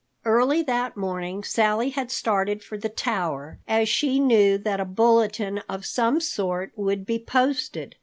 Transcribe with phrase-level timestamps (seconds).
[0.25, 5.59] Early that morning Sally had started for the tower, as she knew that a bulletin
[5.69, 7.97] of some sort would be posted.